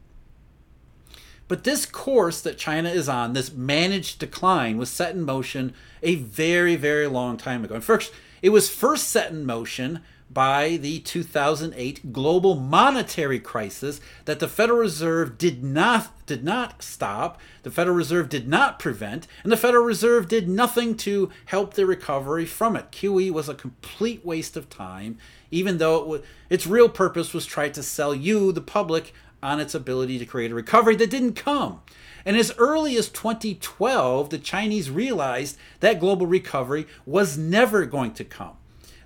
But 1.49 1.65
this 1.65 1.85
course 1.87 2.41
that 2.43 2.59
China 2.59 2.91
is 2.91 3.09
on, 3.09 3.33
this 3.33 3.53
managed 3.53 4.21
decline, 4.21 4.77
was 4.77 4.91
set 4.91 5.15
in 5.15 5.23
motion 5.23 5.75
a 6.03 6.15
very, 6.17 6.77
very 6.77 7.09
long 7.09 7.37
time 7.37 7.65
ago. 7.65 7.75
And 7.75 7.83
first, 7.83 8.13
it 8.43 8.51
was 8.51 8.69
first 8.69 9.09
set 9.09 9.33
in 9.33 9.45
motion 9.47 10.01
by 10.33 10.77
the 10.77 11.01
2008 11.01 12.13
global 12.13 12.55
monetary 12.55 13.41
crisis 13.41 14.01
that 14.27 14.39
the 14.39 14.47
Federal 14.47 14.79
Reserve 14.79 15.37
did 15.37 15.65
not 15.65 16.27
did 16.27 16.45
not 16.45 16.83
stop, 16.83 17.41
the 17.65 17.71
Federal 17.71 17.97
Reserve 17.97 18.29
did 18.29 18.47
not 18.47 18.79
prevent, 18.79 19.27
and 19.43 19.51
the 19.51 19.57
Federal 19.57 19.85
Reserve 19.85 20.29
did 20.29 20.49
nothing 20.49 20.97
to 20.97 21.31
help 21.47 21.75
the 21.75 21.85
recovery 21.85 22.47
from 22.47 22.77
it. 22.77 22.93
QE 22.93 23.33
was 23.33 23.49
a 23.49 23.55
complete 23.55 24.25
waste 24.25 24.57
of 24.57 24.71
time, 24.71 25.19
even 25.51 25.79
though 25.79 26.15
it 26.15 26.25
its 26.49 26.67
real 26.67 26.89
purpose 26.89 27.35
was 27.35 27.47
try 27.47 27.69
to 27.69 27.83
sell 27.83 28.15
you, 28.15 28.53
the 28.53 28.61
public, 28.61 29.13
on 29.43 29.59
its 29.59 29.75
ability 29.75 30.19
to 30.19 30.27
create 30.27 30.53
a 30.53 30.55
recovery 30.55 30.95
that 30.97 31.11
didn't 31.11 31.35
come. 31.35 31.81
And 32.25 32.37
as 32.37 32.55
early 32.59 32.97
as 32.97 33.09
2012, 33.09 34.31
the 34.31 34.39
Chinese 34.39 34.91
realized 34.91 35.57
that 35.81 35.99
global 35.99 36.27
recovery 36.27 36.87
was 37.07 37.39
never 37.39 37.87
going 37.87 38.13
to 38.15 38.25
come. 38.25 38.57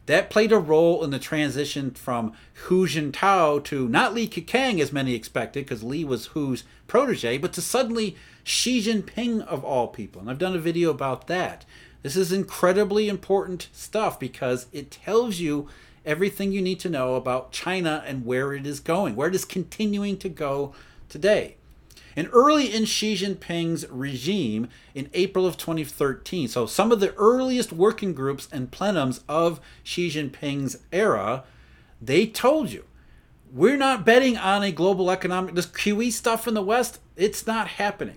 That 0.07 0.29
played 0.29 0.53
a 0.53 0.59
role 0.59 1.03
in 1.03 1.11
the 1.11 1.19
transition 1.19 1.93
from 1.93 2.35
Hu 2.65 2.87
Jintao 2.87 3.65
to 3.65 3.89
not 3.89 4.13
Li 4.13 4.29
Keqiang, 4.29 4.81
as 4.81 4.93
many 4.93 5.15
expected, 5.15 5.65
because 5.65 5.83
Li 5.83 6.05
was 6.05 6.27
Hu's 6.27 6.65
protege, 6.87 7.39
but 7.39 7.55
to 7.55 7.63
suddenly 7.63 8.17
Xi 8.43 8.83
Jinping, 8.83 9.47
of 9.47 9.65
all 9.65 9.89
people. 9.89 10.21
And 10.21 10.31
I've 10.31 10.39
done 10.39 10.55
a 10.55 10.59
video 10.59 10.91
about 10.91 11.27
that. 11.29 11.65
This 12.03 12.17
is 12.17 12.33
incredibly 12.33 13.09
important 13.09 13.71
stuff 13.73 14.21
because 14.21 14.67
it 14.73 14.91
tells 14.91 15.39
you 15.39 15.69
everything 16.05 16.53
you 16.53 16.61
need 16.61 16.81
to 16.81 16.91
know 16.91 17.15
about 17.15 17.51
China 17.51 18.05
and 18.07 18.27
where 18.27 18.53
it 18.53 18.67
is 18.67 18.81
going, 18.81 19.17
where 19.17 19.29
it 19.29 19.35
is 19.35 19.47
continuing 19.47 20.19
to 20.19 20.29
go 20.29 20.75
today. 21.09 21.57
And 22.17 22.29
early 22.33 22.73
in 22.73 22.85
Xi 22.85 23.15
Jinping's 23.15 23.89
regime 23.91 24.69
in 24.95 25.11
April 25.15 25.47
of 25.47 25.57
2013, 25.57 26.49
so 26.49 26.67
some 26.67 26.93
of 26.93 27.01
the 27.01 27.15
earliest 27.15 27.73
working 27.73 28.15
groups 28.15 28.49
and 28.53 28.71
plenums 28.71 29.23
of 29.29 29.61
Xi 29.83 30.11
Jinping's 30.11 30.79
era, 30.93 31.45
they 32.01 32.27
told 32.27 32.71
you, 32.71 32.85
we're 33.53 33.77
not 33.77 34.05
betting 34.05 34.37
on 34.37 34.63
a 34.63 34.73
global 34.73 35.11
economic, 35.11 35.55
this 35.55 35.67
QE 35.67 36.11
stuff 36.13 36.49
in 36.49 36.55
the 36.55 36.63
West, 36.63 36.99
it's 37.17 37.47
not 37.47 37.69
happening. 37.69 38.17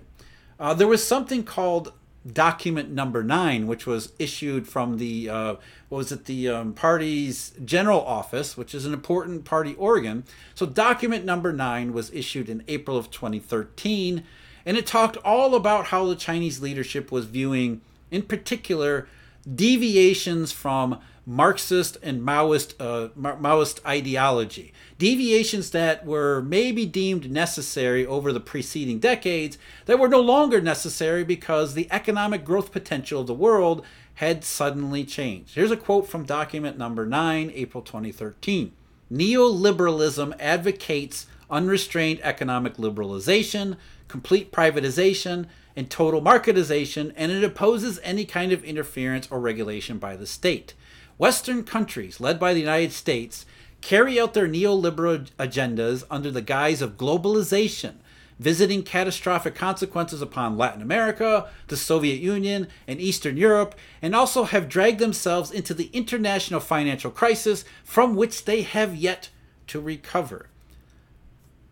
Uh, 0.58 0.74
there 0.74 0.88
was 0.88 1.06
something 1.06 1.44
called 1.44 1.92
document 2.32 2.90
number 2.90 3.22
nine, 3.22 3.66
which 3.66 3.86
was 3.86 4.12
issued 4.18 4.68
from 4.68 4.98
the 4.98 5.28
uh, 5.28 5.54
what 5.88 5.98
was 5.98 6.12
it 6.12 6.26
the 6.26 6.48
um, 6.48 6.72
party's 6.72 7.52
general 7.64 8.00
office, 8.00 8.56
which 8.56 8.74
is 8.74 8.84
an 8.84 8.92
important 8.92 9.44
party 9.44 9.74
organ. 9.74 10.24
So 10.54 10.66
document 10.66 11.24
number 11.24 11.52
nine 11.52 11.92
was 11.92 12.12
issued 12.12 12.48
in 12.48 12.62
April 12.68 12.96
of 12.96 13.10
2013, 13.10 14.24
and 14.66 14.76
it 14.76 14.86
talked 14.86 15.16
all 15.18 15.54
about 15.54 15.86
how 15.86 16.06
the 16.06 16.16
Chinese 16.16 16.60
leadership 16.60 17.10
was 17.10 17.26
viewing, 17.26 17.80
in 18.10 18.22
particular, 18.22 19.08
deviations 19.54 20.52
from 20.52 21.00
Marxist 21.28 21.98
and 22.02 22.22
Maoist 22.22 22.72
uh, 22.80 23.08
Maoist 23.10 23.84
ideology. 23.84 24.72
Deviations 24.96 25.72
that 25.72 26.06
were 26.06 26.40
maybe 26.40 26.86
deemed 26.86 27.30
necessary 27.30 28.06
over 28.06 28.32
the 28.32 28.40
preceding 28.40 28.98
decades 28.98 29.58
that 29.84 29.98
were 29.98 30.08
no 30.08 30.22
longer 30.22 30.58
necessary 30.58 31.24
because 31.24 31.74
the 31.74 31.86
economic 31.90 32.46
growth 32.46 32.72
potential 32.72 33.20
of 33.20 33.26
the 33.26 33.34
world 33.34 33.84
had 34.14 34.42
suddenly 34.42 35.04
changed. 35.04 35.54
Here's 35.54 35.70
a 35.70 35.76
quote 35.76 36.08
from 36.08 36.24
document 36.24 36.78
number 36.78 37.04
9, 37.04 37.52
April 37.54 37.82
2013. 37.82 38.72
Neoliberalism 39.12 40.34
advocates 40.40 41.26
unrestrained 41.50 42.20
economic 42.22 42.76
liberalization, 42.76 43.76
complete 44.08 44.50
privatization, 44.50 45.46
and 45.76 45.90
total 45.90 46.22
marketization, 46.22 47.12
and 47.16 47.30
it 47.30 47.44
opposes 47.44 48.00
any 48.02 48.24
kind 48.24 48.50
of 48.50 48.64
interference 48.64 49.28
or 49.30 49.38
regulation 49.38 49.98
by 49.98 50.16
the 50.16 50.26
state. 50.26 50.72
Western 51.18 51.64
countries, 51.64 52.20
led 52.20 52.38
by 52.38 52.54
the 52.54 52.60
United 52.60 52.92
States, 52.92 53.44
carry 53.80 54.18
out 54.18 54.34
their 54.34 54.48
neoliberal 54.48 55.28
agendas 55.38 56.04
under 56.10 56.30
the 56.30 56.40
guise 56.40 56.80
of 56.80 56.96
globalization, 56.96 57.94
visiting 58.38 58.84
catastrophic 58.84 59.54
consequences 59.54 60.22
upon 60.22 60.56
Latin 60.56 60.80
America, 60.80 61.48
the 61.66 61.76
Soviet 61.76 62.20
Union, 62.20 62.68
and 62.86 63.00
Eastern 63.00 63.36
Europe, 63.36 63.74
and 64.00 64.14
also 64.14 64.44
have 64.44 64.68
dragged 64.68 65.00
themselves 65.00 65.50
into 65.50 65.74
the 65.74 65.90
international 65.92 66.60
financial 66.60 67.10
crisis 67.10 67.64
from 67.84 68.14
which 68.14 68.44
they 68.44 68.62
have 68.62 68.94
yet 68.94 69.28
to 69.66 69.80
recover. 69.80 70.48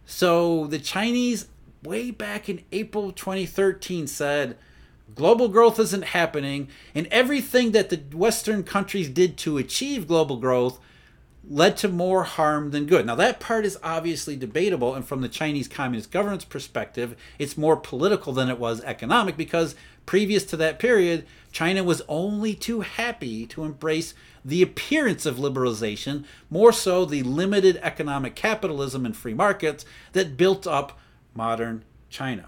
So 0.04 0.66
the 0.66 0.78
Chinese, 0.78 1.46
way 1.82 2.10
back 2.10 2.48
in 2.48 2.64
April 2.72 3.12
2013, 3.12 4.06
said, 4.08 4.56
Global 5.14 5.48
growth 5.48 5.78
isn't 5.78 6.04
happening, 6.04 6.68
and 6.94 7.06
everything 7.08 7.72
that 7.72 7.90
the 7.90 8.16
Western 8.16 8.64
countries 8.64 9.08
did 9.08 9.36
to 9.38 9.56
achieve 9.56 10.08
global 10.08 10.36
growth 10.36 10.80
led 11.48 11.76
to 11.76 11.88
more 11.88 12.24
harm 12.24 12.72
than 12.72 12.86
good. 12.86 13.06
Now, 13.06 13.14
that 13.14 13.38
part 13.38 13.64
is 13.64 13.78
obviously 13.82 14.34
debatable, 14.34 14.94
and 14.94 15.06
from 15.06 15.20
the 15.20 15.28
Chinese 15.28 15.68
Communist 15.68 16.10
government's 16.10 16.44
perspective, 16.44 17.16
it's 17.38 17.56
more 17.56 17.76
political 17.76 18.32
than 18.32 18.48
it 18.48 18.58
was 18.58 18.80
economic 18.82 19.36
because 19.36 19.76
previous 20.06 20.44
to 20.46 20.56
that 20.56 20.80
period, 20.80 21.24
China 21.52 21.84
was 21.84 22.02
only 22.08 22.54
too 22.54 22.80
happy 22.80 23.46
to 23.46 23.64
embrace 23.64 24.12
the 24.44 24.60
appearance 24.60 25.24
of 25.24 25.36
liberalization, 25.36 26.24
more 26.50 26.72
so 26.72 27.04
the 27.04 27.22
limited 27.22 27.78
economic 27.80 28.34
capitalism 28.34 29.06
and 29.06 29.16
free 29.16 29.34
markets 29.34 29.84
that 30.12 30.36
built 30.36 30.66
up 30.66 30.98
modern 31.32 31.84
China. 32.10 32.46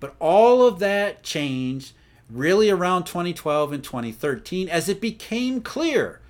But 0.00 0.16
all 0.18 0.66
of 0.66 0.78
that 0.78 1.22
changed 1.22 1.92
really 2.28 2.70
around 2.70 3.04
2012 3.04 3.72
and 3.72 3.84
2013 3.84 4.68
as 4.68 4.88
it 4.88 5.00
became 5.00 5.60
clear 5.60 6.20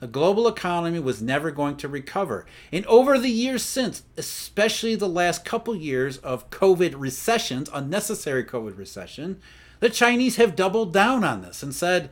the 0.00 0.06
global 0.06 0.48
economy 0.48 0.98
was 0.98 1.20
never 1.20 1.50
going 1.50 1.76
to 1.76 1.88
recover. 1.88 2.46
And 2.72 2.86
over 2.86 3.18
the 3.18 3.30
years 3.30 3.62
since, 3.62 4.02
especially 4.16 4.94
the 4.96 5.08
last 5.08 5.44
couple 5.44 5.76
years 5.76 6.16
of 6.18 6.48
COVID 6.48 6.94
recessions, 6.96 7.68
unnecessary 7.72 8.42
COVID 8.42 8.78
recession, 8.78 9.40
the 9.80 9.90
Chinese 9.90 10.36
have 10.36 10.56
doubled 10.56 10.94
down 10.94 11.22
on 11.22 11.42
this 11.42 11.62
and 11.62 11.74
said 11.74 12.08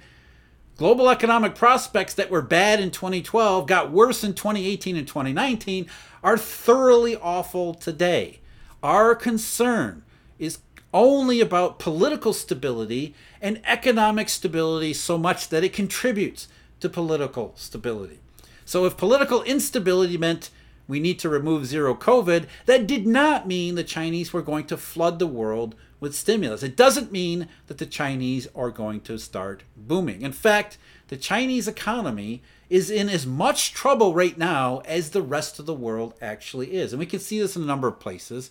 global 0.76 1.08
economic 1.08 1.54
prospects 1.54 2.12
that 2.14 2.30
were 2.30 2.42
bad 2.42 2.78
in 2.78 2.90
2012 2.90 3.66
got 3.66 3.90
worse 3.90 4.22
in 4.22 4.34
2018 4.34 4.94
and 4.94 5.08
2019 5.08 5.86
are 6.22 6.36
thoroughly 6.36 7.16
awful 7.16 7.72
today. 7.72 8.40
Our 8.82 9.14
concern 9.14 10.04
is 10.38 10.58
only 10.92 11.40
about 11.40 11.78
political 11.78 12.32
stability 12.32 13.14
and 13.40 13.60
economic 13.64 14.28
stability 14.28 14.94
so 14.94 15.18
much 15.18 15.48
that 15.48 15.64
it 15.64 15.72
contributes 15.72 16.48
to 16.80 16.88
political 16.88 17.52
stability. 17.56 18.20
So, 18.64 18.84
if 18.84 18.96
political 18.96 19.42
instability 19.42 20.16
meant 20.16 20.50
we 20.86 21.00
need 21.00 21.18
to 21.20 21.28
remove 21.28 21.66
zero 21.66 21.94
COVID, 21.94 22.46
that 22.66 22.86
did 22.86 23.06
not 23.06 23.46
mean 23.46 23.74
the 23.74 23.84
Chinese 23.84 24.32
were 24.32 24.42
going 24.42 24.64
to 24.66 24.76
flood 24.76 25.18
the 25.18 25.26
world 25.26 25.74
with 26.00 26.14
stimulus. 26.14 26.62
It 26.62 26.76
doesn't 26.76 27.12
mean 27.12 27.48
that 27.66 27.78
the 27.78 27.86
Chinese 27.86 28.48
are 28.54 28.70
going 28.70 29.00
to 29.02 29.18
start 29.18 29.64
booming. 29.76 30.22
In 30.22 30.32
fact, 30.32 30.78
the 31.08 31.16
Chinese 31.16 31.68
economy 31.68 32.42
is 32.70 32.90
in 32.90 33.08
as 33.08 33.26
much 33.26 33.72
trouble 33.72 34.14
right 34.14 34.36
now 34.36 34.78
as 34.84 35.10
the 35.10 35.22
rest 35.22 35.58
of 35.58 35.66
the 35.66 35.74
world 35.74 36.14
actually 36.20 36.74
is. 36.74 36.92
And 36.92 37.00
we 37.00 37.06
can 37.06 37.20
see 37.20 37.40
this 37.40 37.56
in 37.56 37.62
a 37.62 37.66
number 37.66 37.88
of 37.88 38.00
places. 38.00 38.50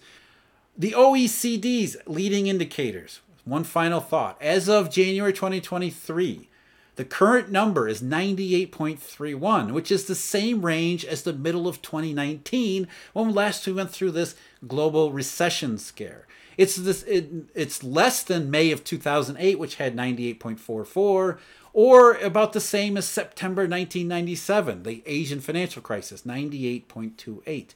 The 0.79 0.91
OECD's 0.91 1.97
leading 2.05 2.45
indicators. 2.45 3.21
One 3.45 3.63
final 3.63 3.99
thought. 3.99 4.39
As 4.39 4.69
of 4.69 4.91
January 4.91 5.33
2023, 5.33 6.49
the 6.97 7.05
current 7.05 7.49
number 7.49 7.87
is 7.87 8.03
98.31, 8.03 9.71
which 9.71 9.91
is 9.91 10.05
the 10.05 10.13
same 10.13 10.63
range 10.63 11.03
as 11.03 11.23
the 11.23 11.33
middle 11.33 11.67
of 11.67 11.81
2019 11.81 12.87
when 13.13 13.33
last 13.33 13.65
we 13.65 13.73
went 13.73 13.89
through 13.89 14.11
this 14.11 14.35
global 14.67 15.11
recession 15.11 15.79
scare. 15.79 16.27
It's 16.57 16.75
this 16.75 17.01
it, 17.03 17.29
it's 17.55 17.83
less 17.83 18.21
than 18.21 18.51
May 18.51 18.71
of 18.71 18.83
2008 18.83 19.57
which 19.57 19.75
had 19.75 19.95
98.44 19.95 21.39
or 21.73 22.13
about 22.15 22.53
the 22.53 22.59
same 22.59 22.97
as 22.97 23.05
September 23.05 23.63
1997, 23.63 24.83
the 24.83 25.01
Asian 25.07 25.39
financial 25.39 25.81
crisis, 25.81 26.21
98.28. 26.21 27.73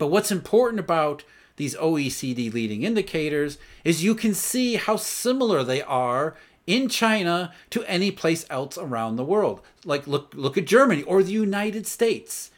But 0.00 0.06
what's 0.06 0.32
important 0.32 0.80
about 0.80 1.24
these 1.56 1.76
OECD 1.76 2.50
leading 2.50 2.84
indicators 2.84 3.58
is 3.84 4.02
you 4.02 4.14
can 4.14 4.32
see 4.32 4.76
how 4.76 4.96
similar 4.96 5.62
they 5.62 5.82
are 5.82 6.38
in 6.66 6.88
China 6.88 7.52
to 7.68 7.84
any 7.84 8.10
place 8.10 8.46
else 8.48 8.78
around 8.78 9.16
the 9.16 9.24
world. 9.24 9.60
Like 9.84 10.06
look 10.06 10.32
look 10.34 10.56
at 10.56 10.64
Germany 10.64 11.02
or 11.02 11.22
the 11.22 11.32
United 11.32 11.86
States. 11.86 12.50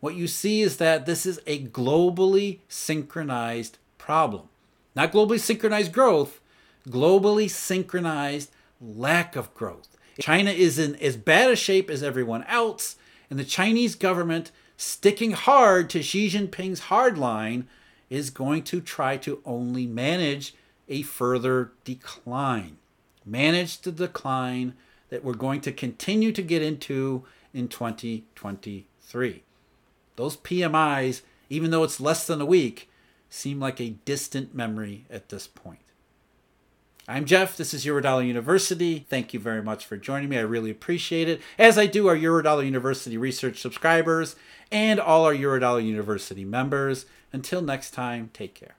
What 0.00 0.16
you 0.16 0.26
see 0.26 0.60
is 0.60 0.78
that 0.78 1.06
this 1.06 1.24
is 1.24 1.38
a 1.46 1.62
globally 1.66 2.58
synchronized 2.68 3.78
problem. 3.96 4.48
Not 4.96 5.12
globally 5.12 5.38
synchronized 5.38 5.92
growth, 5.92 6.40
globally 6.88 7.48
synchronized 7.48 8.50
lack 8.80 9.36
of 9.36 9.54
growth. 9.54 9.96
China 10.20 10.50
is 10.50 10.80
in 10.80 10.96
as 10.96 11.16
bad 11.16 11.52
a 11.52 11.54
shape 11.54 11.90
as 11.90 12.02
everyone 12.02 12.42
else, 12.48 12.96
and 13.30 13.38
the 13.38 13.44
Chinese 13.44 13.94
government 13.94 14.50
sticking 14.78 15.32
hard 15.32 15.90
to 15.90 16.02
Xi 16.02 16.30
Jinping's 16.30 16.80
hard 16.80 17.18
line 17.18 17.66
is 18.08 18.30
going 18.30 18.62
to 18.62 18.80
try 18.80 19.16
to 19.18 19.42
only 19.44 19.86
manage 19.86 20.54
a 20.88 21.02
further 21.02 21.72
decline. 21.84 22.78
Manage 23.26 23.80
the 23.82 23.92
decline 23.92 24.74
that 25.10 25.22
we're 25.22 25.34
going 25.34 25.60
to 25.62 25.72
continue 25.72 26.32
to 26.32 26.42
get 26.42 26.62
into 26.62 27.24
in 27.52 27.68
2023. 27.68 29.42
Those 30.16 30.36
PMIs, 30.36 31.22
even 31.50 31.70
though 31.70 31.82
it's 31.82 32.00
less 32.00 32.26
than 32.26 32.40
a 32.40 32.46
week, 32.46 32.88
seem 33.28 33.60
like 33.60 33.80
a 33.80 33.96
distant 34.04 34.54
memory 34.54 35.04
at 35.10 35.28
this 35.28 35.46
point. 35.46 35.80
I'm 37.10 37.24
Jeff. 37.24 37.56
This 37.56 37.72
is 37.72 37.86
Eurodollar 37.86 38.26
University. 38.26 39.06
Thank 39.08 39.32
you 39.32 39.40
very 39.40 39.62
much 39.62 39.86
for 39.86 39.96
joining 39.96 40.28
me. 40.28 40.36
I 40.36 40.42
really 40.42 40.70
appreciate 40.70 41.26
it, 41.26 41.40
as 41.58 41.78
I 41.78 41.86
do 41.86 42.06
our 42.06 42.14
Eurodollar 42.14 42.66
University 42.66 43.16
research 43.16 43.62
subscribers 43.62 44.36
and 44.70 45.00
all 45.00 45.24
our 45.24 45.34
Eurodollar 45.34 45.82
University 45.82 46.44
members. 46.44 47.06
Until 47.32 47.62
next 47.62 47.92
time, 47.92 48.28
take 48.34 48.54
care. 48.54 48.77